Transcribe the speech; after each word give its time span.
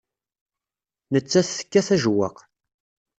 Nettat 1.13 1.47
tekkat 1.57 1.89
ajewwaq. 1.95 2.37